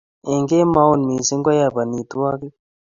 eng 0.29 0.43
kemout 0.49 0.99
mising 1.07 1.43
koae 1.45 1.67
banitwagik 1.75 2.53